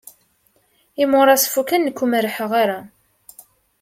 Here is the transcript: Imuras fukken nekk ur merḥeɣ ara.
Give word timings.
Imuras 1.03 1.43
fukken 1.53 1.81
nekk 1.83 1.99
ur 2.03 2.07
merḥeɣ 2.11 2.51
ara. 2.63 2.79